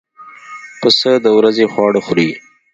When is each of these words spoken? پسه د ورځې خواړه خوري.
پسه 0.79 1.11
د 1.23 1.27
ورځې 1.37 1.65
خواړه 1.73 1.99
خوري. 2.05 2.29